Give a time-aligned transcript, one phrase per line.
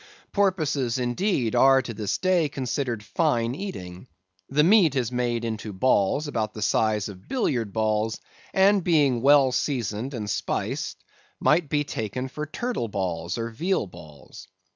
[0.31, 4.07] Porpoises, indeed, are to this day considered fine eating.
[4.49, 8.19] The meat is made into balls about the size of billiard balls,
[8.51, 11.03] and being well seasoned and spiced
[11.39, 14.47] might be taken for turtle balls or veal balls.